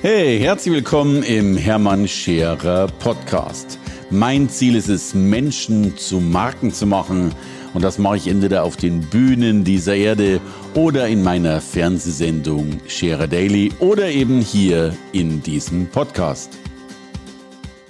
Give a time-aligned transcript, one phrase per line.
[0.00, 3.80] Hey, herzlich willkommen im Hermann Scherer Podcast.
[4.10, 7.34] Mein Ziel ist es, Menschen zu Marken zu machen.
[7.74, 10.40] Und das mache ich entweder auf den Bühnen dieser Erde
[10.74, 16.56] oder in meiner Fernsehsendung Scherer Daily oder eben hier in diesem Podcast.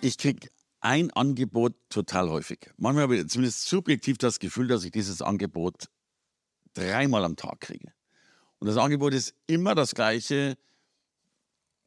[0.00, 0.48] Ich kriege
[0.80, 2.70] ein Angebot total häufig.
[2.78, 5.90] Manchmal habe ich zumindest subjektiv das Gefühl, dass ich dieses Angebot
[6.72, 7.92] dreimal am Tag kriege.
[8.58, 10.56] Und das Angebot ist immer das gleiche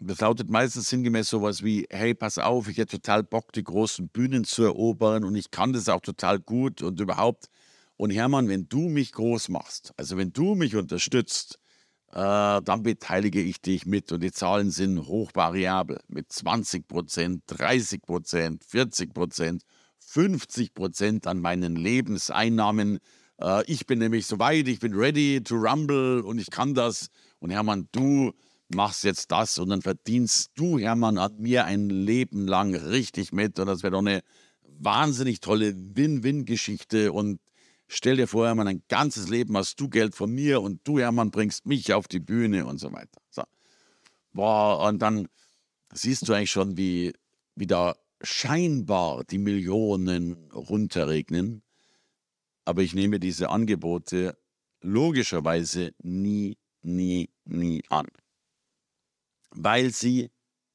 [0.08, 4.10] das lautet meistens sinngemäß sowas wie, hey, pass auf, ich hätte total Bock, die großen
[4.10, 7.48] Bühnen zu erobern und ich kann das auch total gut und überhaupt.
[7.98, 11.60] Und Hermann, wenn du mich groß machst, also wenn du mich unterstützt,
[12.12, 18.02] äh, dann beteilige ich dich mit und die Zahlen sind hochvariabel mit 20 Prozent, 30
[18.02, 19.64] Prozent, 40 Prozent,
[20.00, 23.00] 50 Prozent an meinen Lebenseinnahmen.
[23.40, 27.10] Äh, ich bin nämlich soweit, ich bin ready to rumble und ich kann das.
[27.40, 28.34] Und Hermann, du
[28.74, 33.60] machst jetzt das und dann verdienst du, Hermann, an mir ein Leben lang richtig mit.
[33.60, 34.22] Und das wäre doch eine
[34.62, 37.12] wahnsinnig tolle Win-Win-Geschichte.
[37.12, 37.40] Und
[37.88, 41.32] stell dir vor, Hermann, ein ganzes Leben hast du Geld von mir und du, Hermann,
[41.32, 43.22] bringst mich auf die Bühne und so weiter.
[43.30, 43.44] So.
[44.32, 45.28] Boah, und dann
[45.94, 47.14] siehst du eigentlich schon, wie,
[47.56, 51.62] wie da scheinbar die Millionen runterregnen.
[52.66, 54.38] Aber ich nehme diese Angebote
[54.82, 58.08] logischerweise nie, nie, nie an
[59.56, 60.32] weil sie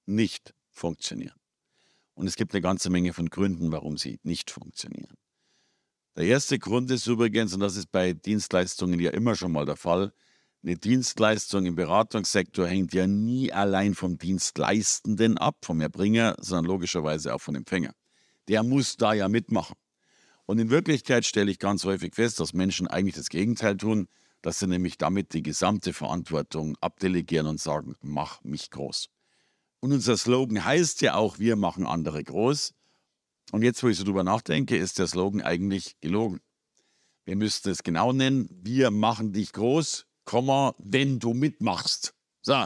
[0.07, 1.39] nicht funktionieren.
[2.15, 5.17] Und es gibt eine ganze Menge von Gründen, warum sie nicht funktionieren.
[6.17, 9.77] Der erste Grund ist übrigens, und das ist bei Dienstleistungen ja immer schon mal der
[9.77, 10.12] Fall,
[10.65, 17.33] eine Dienstleistung im Beratungssektor hängt ja nie allein vom Dienstleistenden ab, vom Erbringer, sondern logischerweise
[17.33, 17.93] auch vom Empfänger.
[18.49, 19.77] Der muss da ja mitmachen.
[20.47, 24.09] Und in Wirklichkeit stelle ich ganz häufig fest, dass Menschen eigentlich das Gegenteil tun
[24.42, 29.08] dass sie nämlich damit die gesamte Verantwortung abdelegieren und sagen, mach mich groß.
[29.81, 32.75] Und unser Slogan heißt ja auch, wir machen andere groß.
[33.53, 36.41] Und jetzt, wo ich so drüber nachdenke, ist der Slogan eigentlich gelogen.
[37.25, 40.06] Wir müssten es genau nennen, wir machen dich groß,
[40.78, 42.15] wenn du mitmachst.
[42.43, 42.65] So.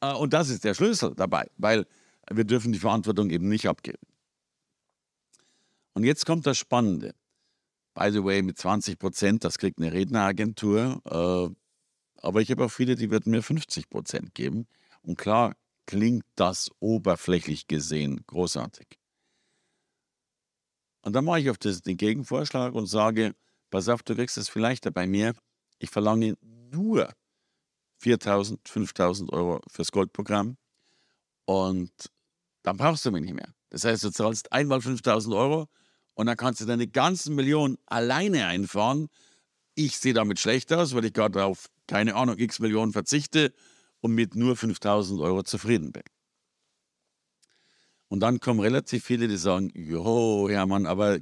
[0.00, 1.86] Äh, und das ist der Schlüssel dabei, weil
[2.30, 4.06] wir dürfen die Verantwortung eben nicht abgeben.
[5.92, 7.14] Und jetzt kommt das Spannende.
[7.94, 11.00] By the way, mit 20 Prozent, das kriegt eine Redneragentur.
[11.04, 11.54] Äh,
[12.20, 14.66] aber ich habe auch viele, die würden mir 50 Prozent geben.
[15.02, 15.54] Und klar
[15.86, 18.98] klingt das oberflächlich gesehen großartig.
[21.02, 23.34] Und dann mache ich auf das, den Gegenvorschlag und sage,
[23.70, 25.34] pass auf, du kriegst es vielleicht bei mir.
[25.78, 27.12] Ich verlange nur
[28.02, 30.56] 4.000, 5.000 Euro fürs Goldprogramm.
[31.44, 31.92] Und
[32.62, 33.54] dann brauchst du mich nicht mehr.
[33.68, 35.68] Das heißt, du zahlst einmal 5.000 Euro
[36.14, 39.08] und dann kannst du deine ganzen Millionen alleine einfahren.
[39.74, 43.52] Ich sehe damit schlecht aus, weil ich gerade auf, keine Ahnung, x Millionen verzichte
[44.00, 46.04] und mit nur 5000 Euro zufrieden bin.
[48.08, 51.18] Und dann kommen relativ viele, die sagen, jo, Hermann, aber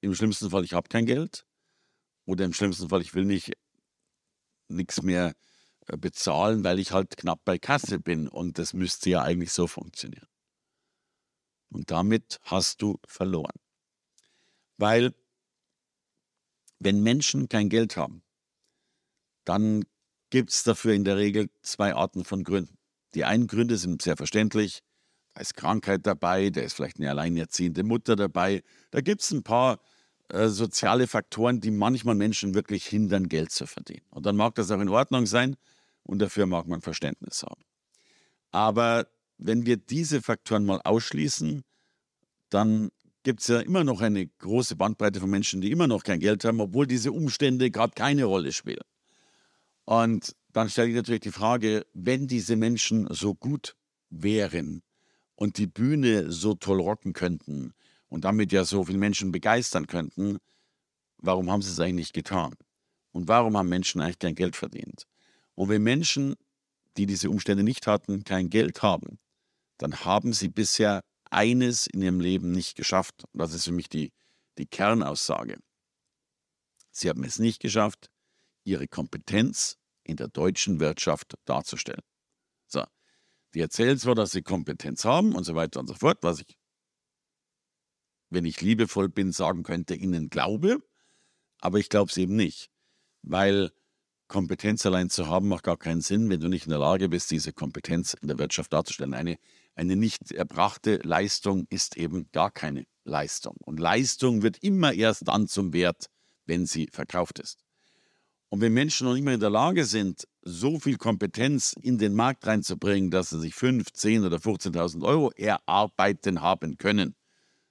[0.00, 1.44] im schlimmsten Fall, ich habe kein Geld.
[2.24, 3.52] Oder im schlimmsten Fall, ich will nicht
[4.68, 5.34] nichts mehr
[5.86, 8.28] äh, bezahlen, weil ich halt knapp bei Kasse bin.
[8.28, 10.28] Und das müsste ja eigentlich so funktionieren.
[11.70, 13.61] Und damit hast du verloren.
[14.82, 15.14] Weil
[16.80, 18.24] wenn Menschen kein Geld haben,
[19.44, 19.84] dann
[20.30, 22.76] gibt es dafür in der Regel zwei Arten von Gründen.
[23.14, 24.82] Die einen Gründe sind sehr verständlich.
[25.34, 28.64] Da ist Krankheit dabei, da ist vielleicht eine alleinerziehende Mutter dabei.
[28.90, 29.78] Da gibt es ein paar
[30.30, 34.04] äh, soziale Faktoren, die manchmal Menschen wirklich hindern, Geld zu verdienen.
[34.10, 35.54] Und dann mag das auch in Ordnung sein
[36.02, 37.62] und dafür mag man Verständnis haben.
[38.50, 39.06] Aber
[39.38, 41.62] wenn wir diese Faktoren mal ausschließen,
[42.50, 42.90] dann
[43.22, 46.44] gibt es ja immer noch eine große Bandbreite von Menschen, die immer noch kein Geld
[46.44, 48.82] haben, obwohl diese Umstände gerade keine Rolle spielen.
[49.84, 53.76] Und dann stelle ich natürlich die Frage, wenn diese Menschen so gut
[54.10, 54.82] wären
[55.34, 57.72] und die Bühne so toll rocken könnten
[58.08, 60.38] und damit ja so viele Menschen begeistern könnten,
[61.18, 62.54] warum haben sie es eigentlich nicht getan?
[63.12, 65.06] Und warum haben Menschen eigentlich kein Geld verdient?
[65.54, 66.34] Und wenn Menschen,
[66.96, 69.18] die diese Umstände nicht hatten, kein Geld haben,
[69.78, 71.02] dann haben sie bisher
[71.32, 73.24] eines in ihrem Leben nicht geschafft.
[73.32, 74.12] Das ist für mich die,
[74.58, 75.58] die Kernaussage.
[76.90, 78.10] Sie haben es nicht geschafft,
[78.64, 82.02] ihre Kompetenz in der deutschen Wirtschaft darzustellen.
[82.66, 82.84] So,
[83.54, 86.58] die erzählen zwar, dass sie Kompetenz haben und so weiter und so fort, was ich,
[88.30, 90.78] wenn ich liebevoll bin, sagen könnte, ihnen glaube,
[91.60, 92.70] aber ich glaube es eben nicht,
[93.22, 93.72] weil
[94.28, 97.30] Kompetenz allein zu haben macht gar keinen Sinn, wenn du nicht in der Lage bist,
[97.30, 99.14] diese Kompetenz in der Wirtschaft darzustellen.
[99.14, 99.38] Eine
[99.74, 103.56] eine nicht erbrachte Leistung ist eben gar keine Leistung.
[103.64, 106.06] Und Leistung wird immer erst dann zum Wert,
[106.46, 107.58] wenn sie verkauft ist.
[108.48, 112.14] Und wenn Menschen noch nicht mehr in der Lage sind, so viel Kompetenz in den
[112.14, 117.14] Markt reinzubringen, dass sie sich 5, 10 oder 15.000 Euro erarbeiten haben können,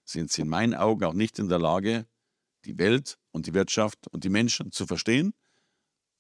[0.06, 2.08] sind sie in meinen Augen auch nicht in der Lage,
[2.66, 5.34] die Welt und die Wirtschaft und die Menschen zu verstehen.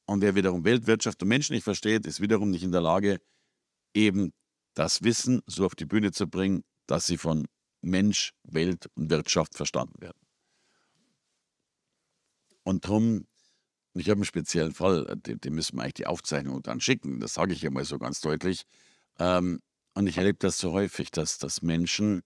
[0.05, 3.19] Und wer wiederum Welt, Wirtschaft und Menschen nicht versteht, ist wiederum nicht in der Lage,
[3.93, 4.31] eben
[4.73, 7.47] das Wissen so auf die Bühne zu bringen, dass sie von
[7.81, 10.19] Mensch, Welt und Wirtschaft verstanden werden.
[12.63, 13.25] Und darum
[13.93, 17.19] ich habe einen speziellen Fall, äh, dem, dem, müssen wir eigentlich die Aufzeichnung dann schicken.
[17.19, 18.63] Das sage ich ja mal so ganz deutlich.
[19.19, 19.61] Ähm,
[19.93, 22.21] und ich erlebe das so häufig, dass, dass Menschen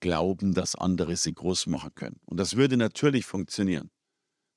[0.00, 2.20] glauben, dass andere sie groß machen können.
[2.26, 3.90] Und das würde natürlich funktionieren.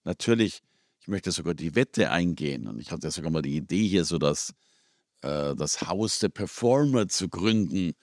[0.03, 0.61] Natürlich,
[0.99, 2.67] ich möchte sogar die Wette eingehen.
[2.67, 4.53] Und ich hatte sogar mal die Idee hier, so das,
[5.21, 7.93] äh, das Haus der Performer zu gründen,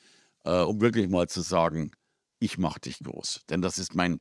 [0.45, 1.93] äh, um wirklich mal zu sagen,
[2.39, 3.43] ich mache dich groß.
[3.49, 4.19] Denn das ist mein,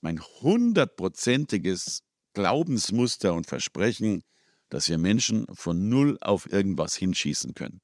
[0.00, 2.02] mein hundertprozentiges
[2.34, 4.22] Glaubensmuster und Versprechen,
[4.68, 7.80] dass wir Menschen von null auf irgendwas hinschießen können.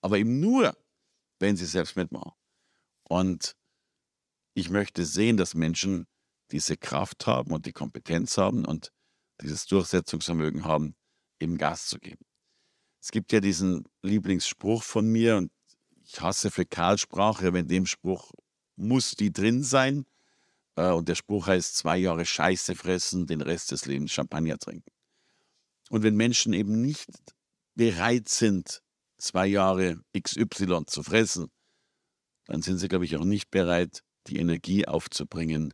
[0.00, 0.76] Aber eben nur,
[1.38, 2.32] wenn sie selbst mitmachen.
[3.04, 3.54] Und
[4.54, 6.06] ich möchte sehen, dass Menschen
[6.50, 8.92] diese Kraft haben und die Kompetenz haben und
[9.40, 10.94] dieses Durchsetzungsvermögen haben,
[11.40, 12.24] eben Gas zu geben.
[13.06, 15.52] Es gibt ja diesen Lieblingsspruch von mir und
[16.02, 18.32] ich hasse Fäkalsprache, aber in dem Spruch
[18.74, 20.06] muss die drin sein.
[20.74, 24.90] Äh, und der Spruch heißt, zwei Jahre Scheiße fressen, den Rest des Lebens Champagner trinken.
[25.88, 27.08] Und wenn Menschen eben nicht
[27.76, 28.82] bereit sind,
[29.18, 31.46] zwei Jahre XY zu fressen,
[32.46, 35.72] dann sind sie, glaube ich, auch nicht bereit, die Energie aufzubringen,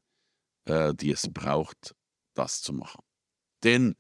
[0.67, 1.95] äh, die es braucht,
[2.35, 3.03] das zu machen.
[3.65, 3.97] Denn,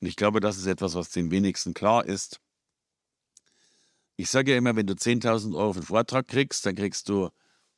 [0.00, 2.40] und ich glaube, das ist etwas, was den wenigsten klar ist,
[4.16, 7.30] ich sage ja immer, wenn du 10.000 Euro für einen Vortrag kriegst, dann kriegst du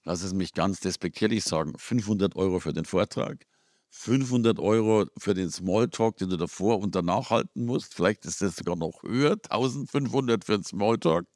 [0.07, 3.45] lass es mich ganz despektierlich sagen, 500 Euro für den Vortrag,
[3.91, 7.95] 500 Euro für den Smalltalk, den du davor und danach halten musst.
[7.95, 11.27] Vielleicht ist das sogar noch höher, 1500 für den Smalltalk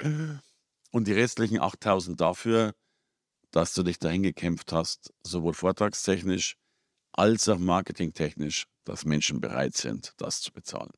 [0.93, 2.75] und die restlichen 8000 dafür,
[3.50, 6.56] dass du dich dahin gekämpft hast, sowohl vortragstechnisch
[7.12, 10.93] als auch marketingtechnisch, dass Menschen bereit sind, das zu bezahlen.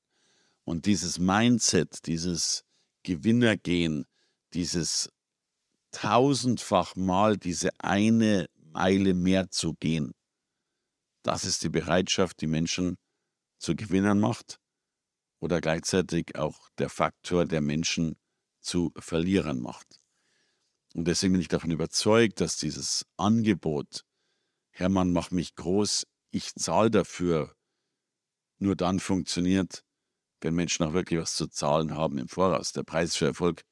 [0.65, 2.65] Und dieses Mindset, dieses
[3.03, 4.07] Gewinnergehen,
[4.55, 5.11] dieses
[5.91, 10.13] tausendfach mal diese eine Meile mehr zu gehen.
[11.23, 12.99] Das ist die Bereitschaft, die Menschen
[13.59, 14.59] zu Gewinnern macht
[15.41, 18.17] oder gleichzeitig auch der Faktor, der Menschen
[18.61, 20.01] zu Verlierern macht.
[20.95, 24.05] Und deswegen bin ich davon überzeugt, dass dieses Angebot,
[24.71, 27.55] Hermann, mach mich groß, ich zahle dafür,
[28.59, 29.85] nur dann funktioniert,
[30.45, 32.73] wenn Menschen auch wirklich was zu zahlen haben im Voraus.
[32.73, 33.63] Der Preis für Erfolg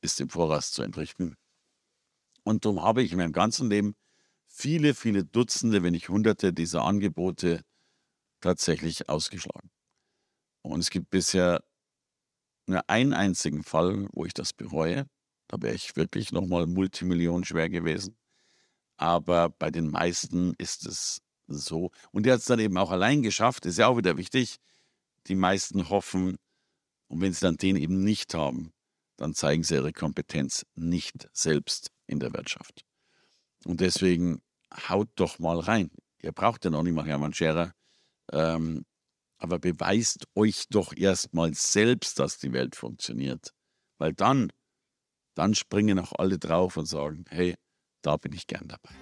[0.00, 1.36] ist im Voraus zu entrichten.
[2.44, 3.94] Und darum habe ich in meinem ganzen Leben
[4.46, 7.62] viele, viele Dutzende, wenn nicht Hunderte dieser Angebote
[8.40, 9.70] tatsächlich ausgeschlagen.
[10.62, 11.62] Und es gibt bisher
[12.66, 15.06] nur einen einzigen Fall, wo ich das bereue.
[15.48, 18.16] Da wäre ich wirklich nochmal Multimillionen schwer gewesen.
[18.96, 21.90] Aber bei den meisten ist es so.
[22.12, 24.58] Und der hat es dann eben auch allein geschafft, ist ja auch wieder wichtig.
[25.28, 26.36] Die meisten hoffen,
[27.08, 28.72] und wenn sie dann den eben nicht haben,
[29.16, 32.84] dann zeigen sie ihre Kompetenz nicht selbst in der Wirtschaft.
[33.64, 34.42] Und deswegen
[34.88, 35.90] haut doch mal rein.
[36.22, 37.72] Ihr braucht ja noch nicht mal Hermann Scherer,
[38.32, 38.84] ähm,
[39.38, 43.52] aber beweist euch doch erstmal selbst, dass die Welt funktioniert.
[43.98, 44.52] Weil dann,
[45.34, 47.56] dann springen auch alle drauf und sagen, hey,
[48.02, 49.01] da bin ich gern dabei.